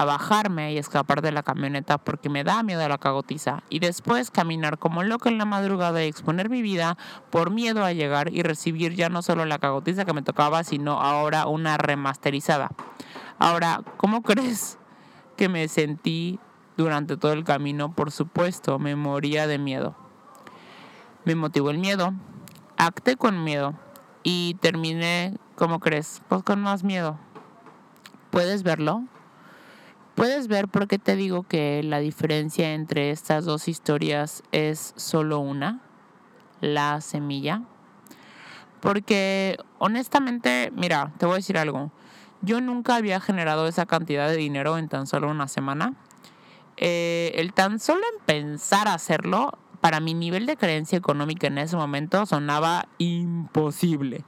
a 0.00 0.06
bajarme 0.06 0.72
y 0.72 0.78
escapar 0.78 1.20
de 1.20 1.30
la 1.30 1.42
camioneta 1.42 1.98
porque 1.98 2.30
me 2.30 2.42
da 2.42 2.62
miedo 2.62 2.88
la 2.88 2.96
cagotiza 2.96 3.62
y 3.68 3.80
después 3.80 4.30
caminar 4.30 4.78
como 4.78 5.02
loco 5.02 5.28
en 5.28 5.36
la 5.36 5.44
madrugada 5.44 6.02
y 6.02 6.08
exponer 6.08 6.48
mi 6.48 6.62
vida 6.62 6.96
por 7.28 7.50
miedo 7.50 7.84
a 7.84 7.92
llegar 7.92 8.32
y 8.32 8.42
recibir 8.42 8.94
ya 8.94 9.10
no 9.10 9.20
solo 9.20 9.44
la 9.44 9.58
cagotiza 9.58 10.06
que 10.06 10.14
me 10.14 10.22
tocaba, 10.22 10.64
sino 10.64 11.02
ahora 11.02 11.46
una 11.46 11.76
remasterizada. 11.76 12.70
Ahora, 13.38 13.82
¿cómo 13.98 14.22
crees 14.22 14.78
que 15.36 15.50
me 15.50 15.68
sentí 15.68 16.40
durante 16.78 17.18
todo 17.18 17.34
el 17.34 17.44
camino? 17.44 17.92
Por 17.92 18.10
supuesto, 18.10 18.78
me 18.78 18.96
moría 18.96 19.46
de 19.46 19.58
miedo. 19.58 19.94
Me 21.26 21.34
motivó 21.34 21.68
el 21.68 21.76
miedo, 21.76 22.14
acté 22.78 23.16
con 23.16 23.44
miedo 23.44 23.74
y 24.22 24.54
terminé, 24.62 25.36
¿cómo 25.56 25.78
crees? 25.78 26.22
Pues 26.26 26.42
con 26.42 26.62
más 26.62 26.84
miedo. 26.84 27.18
¿Puedes 28.30 28.62
verlo? 28.62 29.04
Puedes 30.14 30.48
ver 30.48 30.68
por 30.68 30.88
qué 30.88 30.98
te 30.98 31.16
digo 31.16 31.44
que 31.44 31.82
la 31.82 31.98
diferencia 31.98 32.74
entre 32.74 33.10
estas 33.10 33.44
dos 33.44 33.68
historias 33.68 34.42
es 34.52 34.92
solo 34.96 35.38
una, 35.38 35.80
la 36.60 37.00
semilla. 37.00 37.62
Porque 38.80 39.56
honestamente, 39.78 40.72
mira, 40.74 41.12
te 41.18 41.26
voy 41.26 41.34
a 41.34 41.36
decir 41.36 41.58
algo. 41.58 41.90
Yo 42.42 42.60
nunca 42.60 42.96
había 42.96 43.20
generado 43.20 43.66
esa 43.66 43.86
cantidad 43.86 44.28
de 44.28 44.36
dinero 44.36 44.78
en 44.78 44.88
tan 44.88 45.06
solo 45.06 45.30
una 45.30 45.48
semana. 45.48 45.94
Eh, 46.76 47.32
el 47.36 47.52
tan 47.52 47.78
solo 47.78 48.00
en 48.14 48.24
pensar 48.24 48.88
hacerlo, 48.88 49.52
para 49.80 50.00
mi 50.00 50.14
nivel 50.14 50.46
de 50.46 50.56
creencia 50.56 50.98
económica 50.98 51.46
en 51.46 51.58
ese 51.58 51.76
momento 51.76 52.26
sonaba 52.26 52.86
imposible. 52.98 54.24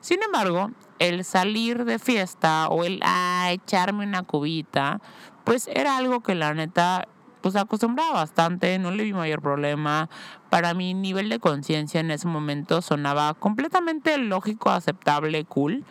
Sin 0.00 0.22
embargo, 0.22 0.70
el 1.02 1.24
salir 1.24 1.84
de 1.84 1.98
fiesta 1.98 2.68
o 2.68 2.84
el 2.84 3.00
ah, 3.02 3.48
echarme 3.50 4.06
una 4.06 4.22
cubita, 4.22 5.00
pues 5.42 5.66
era 5.66 5.96
algo 5.96 6.20
que 6.20 6.36
la 6.36 6.54
neta 6.54 7.08
pues 7.40 7.56
acostumbraba 7.56 8.12
bastante, 8.12 8.78
no 8.78 8.92
le 8.92 9.02
vi 9.02 9.12
mayor 9.12 9.42
problema. 9.42 10.08
Para 10.48 10.74
mi 10.74 10.94
nivel 10.94 11.28
de 11.28 11.40
conciencia 11.40 11.98
en 11.98 12.12
ese 12.12 12.28
momento 12.28 12.82
sonaba 12.82 13.34
completamente 13.34 14.16
lógico, 14.16 14.70
aceptable, 14.70 15.44
cool. 15.44 15.84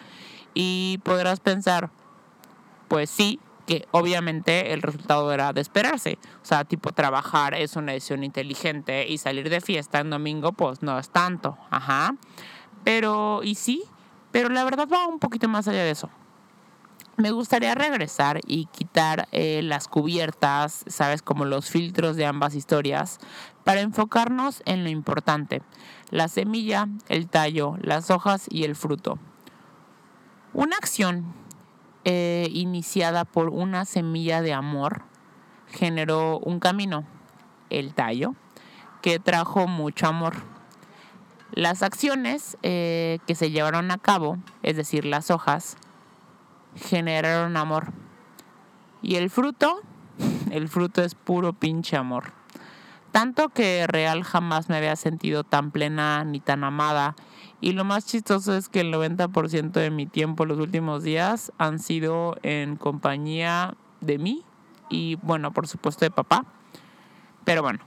Y 0.53 1.01
podrás 1.03 1.41
pensar, 1.41 1.89
pues 2.88 3.10
sí, 3.10 3.41
que 3.68 3.89
obviamente 3.91 4.72
el 4.72 4.82
resultado 4.82 5.34
era 5.34 5.51
de 5.51 5.60
esperarse. 5.60 6.20
O 6.41 6.46
sea, 6.46 6.63
tipo 6.63 6.94
trabajar 6.94 7.53
es 7.53 7.75
una 7.75 7.91
decisión 7.91 8.24
inteligente 8.24 9.10
y 9.10 9.18
salir 9.18 9.50
de 9.50 9.60
fiesta 9.60 10.00
en 10.00 10.10
domingo 10.10 10.53
pues 10.53 10.82
no 10.82 10.98
es 10.98 11.10
tanto. 11.10 11.58
Ajá. 11.70 12.15
Pero, 12.86 13.41
¿y 13.44 13.56
sí? 13.56 13.84
Pero 14.32 14.50
la 14.50 14.64
verdad 14.64 14.88
va 14.92 15.08
un 15.08 15.20
poquito 15.20 15.48
más 15.48 15.68
allá 15.68 15.84
de 15.84 15.92
eso. 15.92 16.10
Me 17.18 17.32
gustaría 17.32 17.76
regresar 17.76 18.40
y 18.48 18.66
quitar 18.68 19.28
eh, 19.32 19.62
las 19.64 19.88
cubiertas, 19.88 20.86
sabes, 20.88 21.22
como 21.22 21.46
los 21.46 21.70
filtros 21.70 22.16
de 22.16 22.26
ambas 22.26 22.56
historias, 22.56 23.20
para 23.64 23.82
enfocarnos 23.82 24.64
en 24.66 24.84
lo 24.84 24.90
importante, 24.90 25.62
la 26.10 26.30
semilla, 26.30 26.88
el 27.10 27.28
tallo, 27.28 27.76
las 27.82 28.10
hojas 28.10 28.48
y 28.50 28.64
el 28.64 28.76
fruto. 28.76 29.20
Una 30.54 30.78
acción 30.78 31.34
eh, 32.06 32.48
iniciada 32.52 33.26
por 33.26 33.50
una 33.50 33.86
semilla 33.86 34.42
de 34.42 34.54
amor 34.54 35.04
generó 35.68 36.40
un 36.40 36.60
camino, 36.60 37.06
el 37.70 37.94
tallo, 37.94 38.36
que 39.02 39.20
trajo 39.20 39.68
mucho 39.68 40.08
amor 40.08 40.61
las 41.53 41.84
acciones 41.84 42.58
eh, 42.63 43.20
que 43.27 43.36
se 43.36 43.51
llevaron 43.51 43.91
a 43.91 43.98
cabo, 43.98 44.38
es 44.63 44.75
decir, 44.75 45.05
las 45.05 45.31
hojas, 45.31 45.77
generaron 46.75 47.58
amor. 47.58 47.91
Y 49.01 49.15
el 49.15 49.29
fruto, 49.29 49.81
el 50.51 50.67
fruto 50.70 51.03
es 51.03 51.15
puro 51.15 51.53
pinche 51.53 51.98
amor. 51.98 52.34
Tanto 53.12 53.50
que 53.50 53.86
real 53.88 54.24
jamás 54.24 54.70
me 54.70 54.77
había 54.77 54.96
sentido 54.96 55.43
tan 55.43 55.72
plena 55.72 56.24
ni 56.24 56.39
tan 56.39 56.63
amada. 56.63 57.15
Y 57.60 57.74
lo 57.74 57.84
más 57.84 58.05
chistoso 58.05 58.55
es 58.55 58.70
que 58.70 58.79
el 58.79 58.93
90% 58.93 59.72
de 59.72 59.91
mi 59.91 60.05
tiempo 60.05 60.46
los 60.46 60.58
últimos 60.60 61.03
días 61.03 61.51
han 61.58 61.79
sido 61.79 62.38
en 62.41 62.77
compañía 62.77 63.75
de 64.00 64.17
mí 64.17 64.43
y 64.89 65.15
bueno, 65.22 65.51
por 65.51 65.67
supuesto 65.67 66.05
de 66.05 66.12
papá. 66.12 66.46
Pero 67.43 67.62
bueno, 67.62 67.79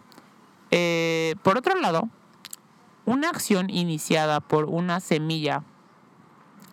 eh, 0.70 1.34
por 1.42 1.56
otro 1.56 1.80
lado, 1.80 2.08
una 3.06 3.28
acción 3.28 3.70
iniciada 3.70 4.40
por 4.40 4.64
una 4.64 5.00
semilla 5.00 5.62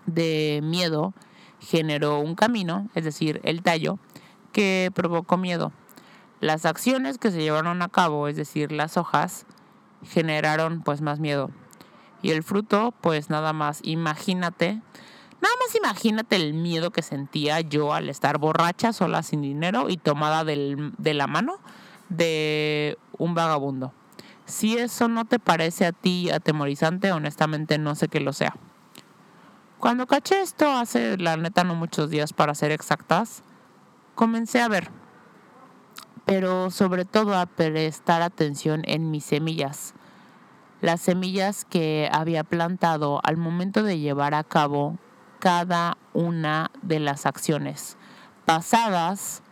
de 0.05 0.61
miedo 0.63 1.13
generó 1.59 2.19
un 2.19 2.35
camino, 2.35 2.89
es 2.95 3.03
decir, 3.03 3.39
el 3.43 3.61
tallo, 3.61 3.99
que 4.51 4.91
provocó 4.93 5.37
miedo. 5.37 5.71
Las 6.39 6.65
acciones 6.65 7.17
que 7.17 7.31
se 7.31 7.41
llevaron 7.41 7.81
a 7.81 7.89
cabo, 7.89 8.27
es 8.27 8.35
decir, 8.35 8.71
las 8.71 8.97
hojas, 8.97 9.45
generaron 10.03 10.81
pues 10.81 11.01
más 11.01 11.19
miedo. 11.19 11.51
Y 12.21 12.31
el 12.31 12.43
fruto, 12.43 12.93
pues 13.01 13.29
nada 13.29 13.53
más, 13.53 13.79
imagínate, 13.83 14.73
nada 15.41 15.55
más 15.59 15.75
imagínate 15.75 16.35
el 16.35 16.53
miedo 16.53 16.91
que 16.91 17.01
sentía 17.03 17.61
yo 17.61 17.93
al 17.93 18.09
estar 18.09 18.37
borracha, 18.37 18.93
sola, 18.93 19.21
sin 19.21 19.41
dinero 19.41 19.89
y 19.89 19.97
tomada 19.97 20.43
de 20.43 21.13
la 21.13 21.27
mano 21.27 21.57
de 22.09 22.97
un 23.17 23.35
vagabundo. 23.35 23.93
Si 24.51 24.77
eso 24.77 25.07
no 25.07 25.23
te 25.23 25.39
parece 25.39 25.85
a 25.85 25.93
ti 25.93 26.29
atemorizante, 26.29 27.13
honestamente 27.13 27.77
no 27.77 27.95
sé 27.95 28.09
qué 28.09 28.19
lo 28.19 28.33
sea. 28.33 28.53
Cuando 29.79 30.07
caché 30.07 30.41
esto 30.41 30.69
hace 30.69 31.17
la 31.17 31.37
neta 31.37 31.63
no 31.63 31.73
muchos 31.73 32.09
días 32.09 32.33
para 32.33 32.53
ser 32.53 32.73
exactas, 32.73 33.43
comencé 34.13 34.59
a 34.59 34.67
ver, 34.67 34.89
pero 36.25 36.69
sobre 36.69 37.05
todo 37.05 37.33
a 37.39 37.45
prestar 37.45 38.21
atención 38.21 38.81
en 38.87 39.09
mis 39.09 39.23
semillas. 39.23 39.93
Las 40.81 40.99
semillas 40.99 41.63
que 41.63 42.09
había 42.11 42.43
plantado 42.43 43.21
al 43.23 43.37
momento 43.37 43.83
de 43.83 43.99
llevar 43.99 44.33
a 44.33 44.43
cabo 44.43 44.97
cada 45.39 45.97
una 46.11 46.71
de 46.81 46.99
las 46.99 47.25
acciones 47.25 47.95
pasadas, 48.43 49.43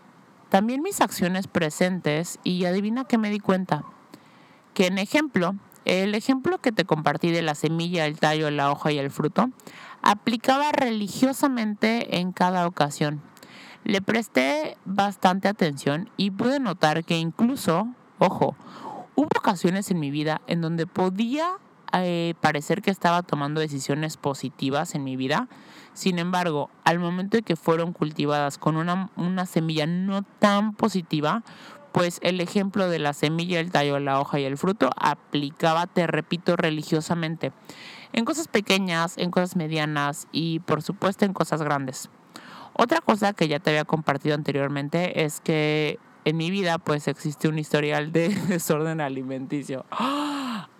también 0.49 0.81
mis 0.81 0.99
acciones 0.99 1.47
presentes 1.47 2.37
y 2.43 2.65
adivina 2.65 3.05
que 3.05 3.17
me 3.17 3.29
di 3.29 3.39
cuenta 3.39 3.85
que 4.73 4.87
en 4.87 4.97
ejemplo, 4.97 5.55
el 5.85 6.15
ejemplo 6.15 6.59
que 6.59 6.71
te 6.71 6.85
compartí 6.85 7.31
de 7.31 7.41
la 7.41 7.55
semilla, 7.55 8.05
el 8.05 8.19
tallo, 8.19 8.49
la 8.51 8.71
hoja 8.71 8.91
y 8.91 8.99
el 8.99 9.11
fruto, 9.11 9.49
aplicaba 10.01 10.71
religiosamente 10.71 12.19
en 12.19 12.31
cada 12.31 12.67
ocasión. 12.67 13.21
Le 13.83 14.01
presté 14.01 14.77
bastante 14.85 15.47
atención 15.47 16.09
y 16.17 16.31
pude 16.31 16.59
notar 16.59 17.03
que 17.03 17.17
incluso, 17.17 17.87
ojo, 18.19 18.55
Hubo 19.19 19.27
ocasiones 19.37 19.91
en 19.91 19.99
mi 19.99 20.11
vida 20.11 20.39
en 20.47 20.61
donde 20.61 20.87
podía 20.87 21.57
eh, 21.91 22.35
parecer 22.39 22.81
que 22.81 22.89
estaba 22.89 23.21
tomando 23.21 23.59
decisiones 23.59 24.15
positivas 24.15 24.95
en 24.95 25.03
mi 25.03 25.17
vida. 25.17 25.49
Sin 25.91 26.19
embargo, 26.19 26.69
al 26.85 26.99
momento 26.99 27.35
de 27.35 27.43
que 27.43 27.57
fueron 27.57 27.91
cultivadas 27.91 28.57
con 28.57 28.77
una, 28.77 29.09
una 29.17 29.45
semilla 29.45 29.87
no 29.87 30.23
tan 30.23 30.73
positiva, 30.73 31.43
pues 31.91 32.19
el 32.21 32.41
ejemplo 32.41 32.89
de 32.89 32.99
la 32.99 33.13
semilla, 33.13 33.59
el 33.59 33.71
tallo, 33.71 33.99
la 33.99 34.19
hoja 34.19 34.39
y 34.39 34.45
el 34.45 34.57
fruto 34.57 34.89
aplicaba, 34.95 35.87
te 35.87 36.07
repito, 36.07 36.55
religiosamente. 36.55 37.51
En 38.13 38.25
cosas 38.25 38.47
pequeñas, 38.47 39.17
en 39.17 39.31
cosas 39.31 39.55
medianas 39.55 40.27
y 40.31 40.59
por 40.59 40.81
supuesto 40.81 41.25
en 41.25 41.33
cosas 41.33 41.61
grandes. 41.61 42.09
Otra 42.73 43.01
cosa 43.01 43.33
que 43.33 43.47
ya 43.47 43.59
te 43.59 43.71
había 43.71 43.85
compartido 43.85 44.35
anteriormente 44.35 45.23
es 45.23 45.41
que 45.41 45.99
en 46.25 46.37
mi 46.37 46.51
vida 46.51 46.77
pues 46.77 47.07
existe 47.07 47.47
un 47.47 47.59
historial 47.59 48.11
de 48.11 48.29
desorden 48.47 49.01
alimenticio. 49.01 49.85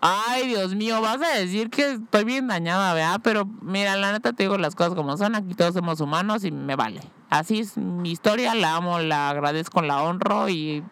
Ay, 0.01 0.47
Dios 0.47 0.75
mío, 0.75 1.01
vas 1.01 1.21
a 1.21 1.37
decir 1.37 1.69
que 1.69 1.93
estoy 1.93 2.23
bien 2.23 2.47
dañada, 2.47 2.93
¿verdad? 2.93 3.19
Pero 3.23 3.45
mira, 3.61 3.95
la 3.95 4.11
neta 4.11 4.33
te 4.33 4.43
digo 4.43 4.57
las 4.57 4.75
cosas 4.75 4.93
como 4.95 5.17
son, 5.17 5.35
aquí 5.35 5.53
todos 5.55 5.73
somos 5.73 5.99
humanos 6.01 6.43
y 6.43 6.51
me 6.51 6.75
vale. 6.75 7.01
Así 7.29 7.59
es 7.59 7.77
mi 7.77 8.11
historia, 8.11 8.55
la 8.55 8.75
amo, 8.75 8.99
la 8.99 9.29
agradezco, 9.29 9.81
la 9.81 10.01
honro 10.01 10.49
y 10.49 10.83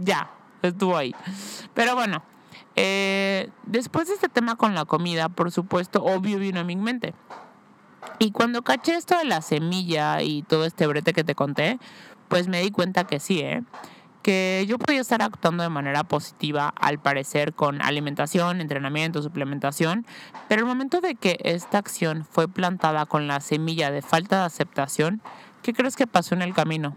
ya, 0.00 0.30
estuvo 0.62 0.96
ahí. 0.96 1.14
Pero 1.74 1.94
bueno, 1.94 2.22
eh, 2.74 3.50
después 3.64 4.08
de 4.08 4.14
este 4.14 4.28
tema 4.28 4.56
con 4.56 4.74
la 4.74 4.84
comida, 4.84 5.28
por 5.28 5.50
supuesto, 5.50 6.04
obvio 6.04 6.38
vino 6.38 6.60
a 6.60 6.64
mi 6.64 6.76
mente. 6.76 7.14
Y 8.18 8.30
cuando 8.30 8.62
caché 8.62 8.94
esto 8.94 9.18
de 9.18 9.24
la 9.24 9.42
semilla 9.42 10.22
y 10.22 10.42
todo 10.42 10.64
este 10.64 10.86
brete 10.86 11.12
que 11.12 11.24
te 11.24 11.34
conté, 11.34 11.78
pues 12.28 12.48
me 12.48 12.60
di 12.60 12.70
cuenta 12.70 13.04
que 13.04 13.20
sí, 13.20 13.40
¿eh? 13.40 13.62
que 14.26 14.64
yo 14.66 14.76
podía 14.76 15.02
estar 15.02 15.22
actuando 15.22 15.62
de 15.62 15.68
manera 15.68 16.02
positiva, 16.02 16.74
al 16.80 16.98
parecer, 16.98 17.54
con 17.54 17.80
alimentación, 17.80 18.60
entrenamiento, 18.60 19.22
suplementación, 19.22 20.04
pero 20.48 20.62
el 20.62 20.66
momento 20.66 21.00
de 21.00 21.14
que 21.14 21.38
esta 21.44 21.78
acción 21.78 22.26
fue 22.28 22.48
plantada 22.48 23.06
con 23.06 23.28
la 23.28 23.38
semilla 23.38 23.92
de 23.92 24.02
falta 24.02 24.40
de 24.40 24.46
aceptación, 24.46 25.22
¿qué 25.62 25.72
crees 25.72 25.94
que 25.94 26.08
pasó 26.08 26.34
en 26.34 26.42
el 26.42 26.54
camino? 26.54 26.96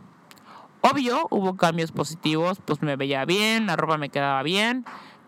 Obvio, 0.82 1.28
hubo 1.30 1.58
cambios 1.58 1.92
positivos, 1.92 2.60
pues 2.64 2.82
me 2.82 2.96
veía 2.96 3.26
bien, 3.26 3.66
la 3.66 3.76
ropa 3.76 3.98
me 3.98 4.10
quedaba 4.10 4.42
bien, 4.44 4.86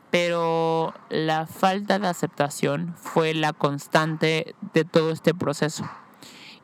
pero 0.09 0.93
la 1.09 1.45
falta 1.45 1.99
de 1.99 2.07
aceptación 2.07 2.95
fue 2.97 3.33
la 3.33 3.51
constante 3.51 4.55
de 4.73 4.85
todo 4.85 5.11
este 5.11 5.33
proceso. 5.33 5.89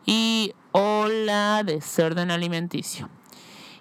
Y 0.06 0.54
hola, 0.72 1.64
desorden 1.66 2.32
alimenticio. 2.32 3.10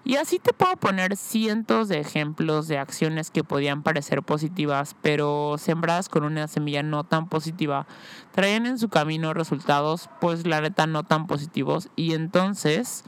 Y 0.03 0.17
así 0.17 0.39
te 0.39 0.53
puedo 0.53 0.77
poner 0.77 1.17
cientos 1.17 1.89
de 1.89 1.99
ejemplos 1.99 2.69
de 2.69 2.79
acciones 2.79 3.33
que 3.33 3.43
podían 3.43 3.83
parecer 3.83 4.23
positivas, 4.23 4.95
pero 5.03 5.57
sembradas 5.59 6.09
con 6.09 6.23
una 6.23 6.47
semilla 6.47 6.85
no 6.85 7.03
tan 7.03 7.29
positiva, 7.29 7.89
traían 8.33 8.67
en 8.67 8.79
su 8.79 8.89
camino 8.89 9.35
resultados, 9.35 10.09
pues 10.21 10.47
la 10.47 10.61
neta 10.61 10.87
no 10.87 11.03
tan 11.03 11.27
positivos. 11.27 11.89
Y 11.97 12.15
entonces, 12.15 13.03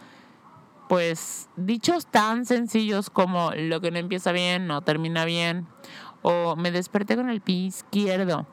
pues 0.88 1.48
dichos 1.56 2.06
tan 2.06 2.46
sencillos 2.46 3.10
como 3.10 3.52
lo 3.54 3.80
que 3.80 3.90
no 3.90 3.98
empieza 3.98 4.32
bien, 4.32 4.66
no 4.66 4.82
termina 4.82 5.24
bien, 5.24 5.66
o 6.22 6.56
me 6.56 6.70
desperté 6.70 7.16
con 7.16 7.30
el 7.30 7.40
pie 7.40 7.66
izquierdo, 7.66 8.46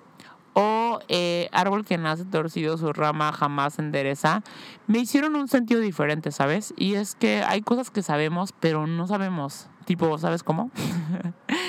o 0.54 1.00
eh, 1.08 1.50
árbol 1.52 1.86
que 1.86 1.98
nace 1.98 2.26
torcido, 2.26 2.78
su 2.78 2.94
rama 2.94 3.32
jamás 3.34 3.80
endereza, 3.80 4.44
me 4.88 5.00
hicieron 5.00 5.36
un 5.36 5.48
sentido 5.48 5.82
diferente, 5.82 6.32
¿sabes? 6.32 6.74
Y 6.78 6.96
es 6.96 7.16
que 7.16 7.44
hay 7.44 7.62
cosas 7.62 7.92
que 7.92 8.02
sabemos, 8.02 8.54
pero 8.60 8.88
no 8.88 9.08
sabemos. 9.08 9.68
Tipo, 9.86 10.18
¿sabes 10.18 10.44
cómo? 10.44 10.72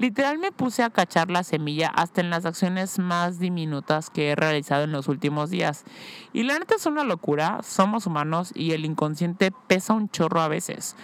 Literal 0.00 0.38
me 0.38 0.50
puse 0.50 0.82
a 0.82 0.88
cachar 0.88 1.30
la 1.30 1.44
semilla 1.44 1.88
hasta 1.88 2.22
en 2.22 2.30
las 2.30 2.46
acciones 2.46 2.98
más 2.98 3.38
diminutas 3.38 4.08
que 4.08 4.30
he 4.30 4.34
realizado 4.34 4.84
en 4.84 4.92
los 4.92 5.08
últimos 5.08 5.50
días. 5.50 5.84
Y 6.32 6.44
la 6.44 6.58
neta 6.58 6.76
es 6.76 6.86
una 6.86 7.04
locura, 7.04 7.58
somos 7.62 8.06
humanos 8.06 8.50
y 8.54 8.72
el 8.72 8.86
inconsciente 8.86 9.52
pesa 9.66 9.92
un 9.92 10.08
chorro 10.08 10.40
a 10.40 10.48
veces. 10.48 10.96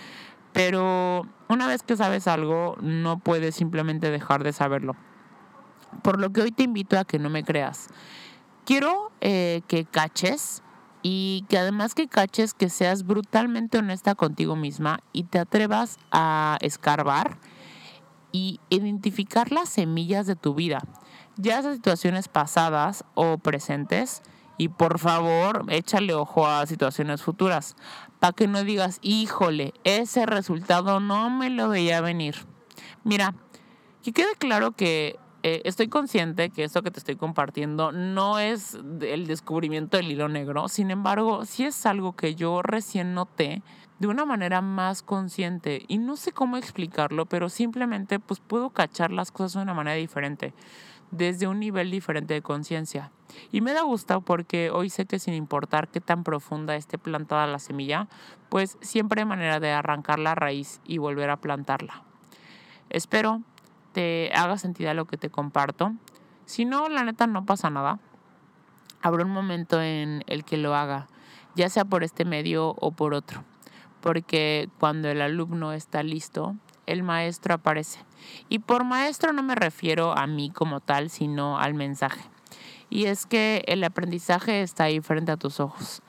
Pero 0.55 1.27
una 1.51 1.67
vez 1.67 1.83
que 1.83 1.99
sabes 1.99 2.27
algo, 2.27 2.79
no 2.81 3.19
puedes 3.19 3.55
simplemente 3.55 4.11
dejar 4.11 4.43
de 4.43 4.55
saberlo. 4.55 4.97
Por 6.03 6.19
lo 6.19 6.31
que 6.31 6.41
hoy 6.41 6.51
te 6.51 6.63
invito 6.63 6.99
a 6.99 7.05
que 7.05 7.19
no 7.19 7.29
me 7.29 7.45
creas. 7.45 7.89
Quiero 8.65 9.13
eh, 9.21 9.61
que 9.69 9.85
caches 9.85 10.63
y 11.03 11.45
que 11.51 11.59
además 11.59 11.95
que 11.95 12.09
caches 12.09 12.55
que 12.55 12.71
seas 12.71 13.05
brutalmente 13.05 13.77
honesta 13.77 14.15
contigo 14.15 14.57
misma 14.57 15.01
y 15.13 15.25
te 15.25 15.39
atrevas 15.39 15.99
a 16.11 16.57
escarbar 16.63 17.37
y 18.37 18.61
identificar 18.69 19.51
las 19.51 19.71
semillas 19.71 20.27
de 20.27 20.37
tu 20.37 20.55
vida, 20.55 20.83
ya 21.37 21.63
sea 21.63 21.73
situaciones 21.73 22.29
pasadas 22.29 23.03
o 23.15 23.39
presentes, 23.39 24.21
y 24.59 24.69
por 24.69 24.99
favor 24.99 25.65
échale 25.71 26.13
ojo 26.13 26.47
a 26.47 26.67
situaciones 26.67 27.23
futuras, 27.23 27.77
para 28.21 28.35
que 28.35 28.47
no 28.47 28.63
digas, 28.63 28.99
híjole, 29.01 29.73
ese 29.85 30.27
resultado 30.27 31.01
no 31.01 31.31
me 31.31 31.49
lo 31.49 31.71
veía 31.71 32.03
venir. 32.03 32.37
Mira, 33.05 33.35
que 34.03 34.13
quede 34.13 34.35
claro 34.39 34.73
que 34.73 35.19
eh, 35.43 35.63
estoy 35.65 35.89
consciente 35.89 36.51
que 36.51 36.65
esto 36.65 36.83
que 36.83 36.91
te 36.91 36.99
estoy 36.99 37.17
compartiendo 37.17 37.91
no 37.91 38.39
es 38.39 38.79
el 39.01 39.27
descubrimiento 39.27 39.97
del 39.97 40.13
hilo 40.13 40.29
negro, 40.29 40.69
sin 40.69 40.91
embargo, 40.91 41.47
sí 41.47 41.65
es 41.65 41.87
algo 41.87 42.15
que 42.15 42.35
yo 42.35 42.61
recién 42.61 43.15
noté 43.15 43.63
de 43.99 44.07
una 44.09 44.25
manera 44.25 44.61
más 44.61 45.03
consciente 45.03 45.85
y 45.89 45.99
no 45.99 46.17
sé 46.17 46.33
cómo 46.33 46.57
explicarlo, 46.57 47.27
pero 47.27 47.49
simplemente 47.49 48.19
pues 48.21 48.41
puedo 48.41 48.71
cachar 48.71 49.11
las 49.11 49.33
cosas 49.33 49.55
de 49.55 49.63
una 49.63 49.75
manera 49.75 49.97
diferente, 49.97 50.53
desde 51.11 51.47
un 51.47 51.61
nivel 51.61 51.91
diferente 51.91 52.35
de 52.35 52.43
conciencia. 52.43 53.11
Y 53.53 53.61
me 53.61 53.73
da 53.73 53.83
gusto 53.83 54.21
porque 54.21 54.71
hoy 54.71 54.91
sé 54.91 55.07
que 55.07 55.19
sin 55.19 55.35
importar 55.35 55.89
qué 55.89 56.01
tan 56.01 56.25
profunda 56.25 56.77
esté 56.77 56.99
plantada 56.99 57.47
la 57.47 57.59
semilla, 57.59 58.09
pues 58.49 58.79
siempre 58.81 59.23
hay 59.23 59.27
manera 59.27 59.61
de 59.61 59.73
arrancar 59.73 60.19
la 60.19 60.35
raíz 60.35 60.81
y 60.85 60.99
volver 60.99 61.31
a 61.31 61.37
plantarla. 61.37 62.03
Espero 62.91 63.43
te 63.97 64.31
haga 64.35 64.59
sentido 64.59 64.93
lo 64.93 65.07
que 65.07 65.17
te 65.17 65.31
comparto. 65.31 65.95
Si 66.45 66.67
no, 66.67 66.91
la 66.91 67.03
neta 67.03 67.27
no 67.27 67.47
pasa 67.47 67.71
nada. 67.71 67.99
Habrá 69.01 69.25
un 69.25 69.31
momento 69.31 69.81
en 69.81 70.23
el 70.27 70.45
que 70.45 70.59
lo 70.59 70.75
haga, 70.75 71.07
ya 71.55 71.71
sea 71.71 71.87
por 71.87 72.05
este 72.05 72.27
medio 72.27 72.75
o 72.79 72.91
por 72.91 73.15
otro. 73.15 73.43
Porque 74.07 74.69
cuando 74.79 75.09
el 75.09 75.21
alumno 75.21 75.73
está 75.73 76.05
listo, 76.05 76.55
el 76.87 77.03
maestro 77.03 77.55
aparece. 77.55 77.99
Y 78.49 78.61
por 78.61 78.85
maestro 78.85 79.33
no 79.33 79.43
me 79.43 79.57
refiero 79.57 80.17
a 80.17 80.29
mí 80.29 80.53
como 80.53 80.79
tal, 80.79 81.11
sino 81.11 81.59
al 81.59 81.75
mensaje. 81.75 82.21
Y 82.89 83.07
es 83.07 83.27
que 83.27 83.65
el 83.67 83.83
aprendizaje 83.83 84.63
está 84.63 84.85
ahí 84.85 85.01
frente 85.01 85.33
a 85.33 85.37
tus 85.37 85.59
ojos. 85.59 86.03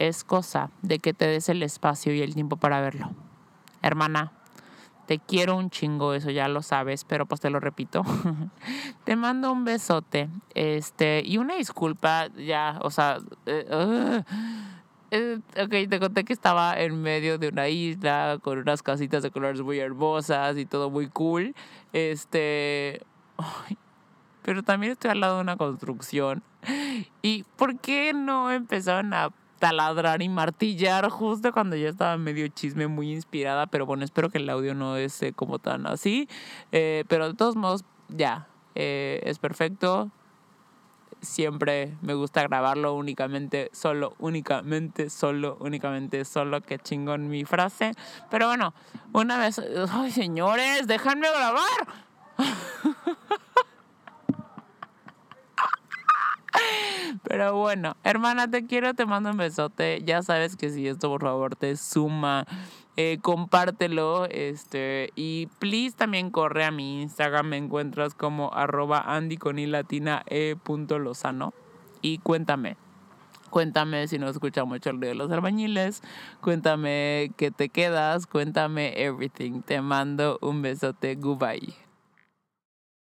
Es 0.00 0.24
cosa 0.24 0.72
de 0.82 0.98
que 0.98 1.14
te 1.14 1.28
des 1.28 1.48
el 1.48 1.62
espacio 1.62 2.12
y 2.12 2.22
el 2.22 2.34
tiempo 2.34 2.56
para 2.56 2.80
verlo. 2.80 3.12
Hermana, 3.82 4.32
te 5.06 5.20
quiero 5.20 5.56
un 5.56 5.70
chingo, 5.70 6.12
eso 6.14 6.30
ya 6.30 6.48
lo 6.48 6.60
sabes, 6.60 7.04
pero 7.04 7.24
pues 7.26 7.40
te 7.40 7.50
lo 7.50 7.60
repito. 7.60 8.02
te 9.04 9.14
mando 9.14 9.52
un 9.52 9.64
besote. 9.64 10.28
Este, 10.56 11.22
y 11.24 11.38
una 11.38 11.54
disculpa, 11.54 12.26
ya, 12.36 12.80
o 12.82 12.90
sea, 12.90 13.18
eh, 13.46 14.24
ok, 15.14 15.88
te 15.88 16.00
conté 16.00 16.24
que 16.24 16.32
estaba 16.32 16.78
en 16.80 17.00
medio 17.02 17.38
de 17.38 17.48
una 17.48 17.68
isla 17.68 18.38
con 18.42 18.58
unas 18.58 18.82
casitas 18.82 19.22
de 19.22 19.30
colores 19.30 19.60
muy 19.62 19.78
hermosas 19.78 20.56
y 20.56 20.66
todo 20.66 20.90
muy 20.90 21.08
cool. 21.08 21.54
Este, 21.92 23.02
pero 24.42 24.62
también 24.62 24.92
estoy 24.92 25.10
al 25.10 25.20
lado 25.20 25.36
de 25.36 25.42
una 25.42 25.56
construcción. 25.56 26.42
¿Y 27.22 27.44
por 27.56 27.78
qué 27.78 28.12
no 28.12 28.50
empezaron 28.50 29.14
a 29.14 29.30
taladrar 29.58 30.20
y 30.20 30.28
martillar 30.28 31.08
justo 31.08 31.52
cuando 31.52 31.76
ya 31.76 31.88
estaba 31.88 32.18
medio 32.18 32.46
chisme, 32.48 32.86
muy 32.86 33.12
inspirada, 33.12 33.66
pero 33.66 33.86
bueno, 33.86 34.04
espero 34.04 34.28
que 34.28 34.38
el 34.38 34.50
audio 34.50 34.74
no 34.74 34.96
es 34.96 35.24
como 35.36 35.58
tan 35.58 35.86
así, 35.86 36.28
eh, 36.70 37.04
pero 37.08 37.28
de 37.28 37.34
todos 37.34 37.56
modos, 37.56 37.82
ya, 38.08 38.46
eh, 38.74 39.22
es 39.24 39.38
perfecto. 39.38 40.10
Siempre 41.24 41.94
me 42.02 42.14
gusta 42.14 42.42
grabarlo 42.42 42.94
únicamente, 42.94 43.70
solo, 43.72 44.14
únicamente, 44.18 45.10
solo, 45.10 45.56
únicamente, 45.60 46.24
solo, 46.24 46.60
que 46.60 46.78
chingón 46.78 47.28
mi 47.28 47.44
frase. 47.44 47.92
Pero 48.30 48.48
bueno, 48.48 48.74
una 49.12 49.38
vez, 49.38 49.60
ay 49.90 50.10
señores, 50.10 50.86
déjenme 50.86 51.28
grabar. 51.28 51.86
Pero 57.22 57.56
bueno, 57.56 57.96
hermana, 58.04 58.50
te 58.50 58.66
quiero, 58.66 58.94
te 58.94 59.06
mando 59.06 59.30
un 59.30 59.36
besote. 59.36 60.02
Ya 60.04 60.22
sabes 60.22 60.56
que 60.56 60.70
si 60.70 60.88
esto 60.88 61.08
por 61.08 61.22
favor 61.22 61.56
te 61.56 61.76
suma, 61.76 62.46
eh, 62.96 63.18
compártelo. 63.22 64.26
Este, 64.26 65.10
y 65.14 65.48
please 65.58 65.96
también 65.96 66.30
corre 66.30 66.64
a 66.64 66.70
mi 66.70 67.02
Instagram. 67.02 67.48
Me 67.48 67.56
encuentras 67.56 68.14
como 68.14 68.52
arroba 68.52 69.04
e 70.26 70.56
punto 70.62 70.98
lozano. 70.98 71.54
Y 72.02 72.18
cuéntame. 72.18 72.76
Cuéntame 73.50 74.08
si 74.08 74.18
no 74.18 74.28
escucha 74.28 74.64
mucho 74.64 74.90
el 74.90 74.96
ruido 74.96 75.10
de 75.10 75.14
los 75.14 75.30
albañiles. 75.30 76.02
Cuéntame 76.40 77.30
qué 77.36 77.50
te 77.50 77.68
quedas. 77.68 78.26
Cuéntame 78.26 79.00
everything. 79.00 79.62
Te 79.62 79.80
mando 79.80 80.38
un 80.42 80.60
besote. 80.60 81.14
Goodbye. 81.14 81.83